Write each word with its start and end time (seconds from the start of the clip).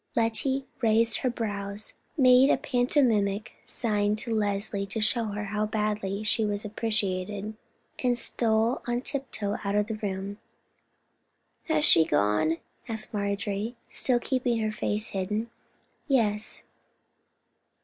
Lettie 0.15 0.65
raised 0.81 1.17
her 1.17 1.29
brows, 1.29 1.93
made 2.17 2.49
a 2.49 2.57
pantomimic 2.57 3.53
sign 3.63 4.15
to 4.15 4.33
Leslie 4.33 4.87
to 4.87 4.99
show 4.99 5.25
how 5.25 5.67
badly 5.67 6.23
she 6.23 6.43
was 6.43 6.65
appreciated, 6.65 7.53
and 8.03 8.17
stole 8.17 8.81
on 8.87 9.01
tiptoe 9.01 9.59
out 9.63 9.75
of 9.75 9.85
the 9.85 9.93
room. 10.01 10.39
"Has 11.65 11.85
she 11.85 12.03
gone?" 12.03 12.57
asked 12.89 13.13
Marjorie, 13.13 13.75
still 13.89 14.19
keeping 14.19 14.57
her 14.61 14.71
face 14.71 15.09
hidden. 15.09 15.51
"Yes." 16.07 16.63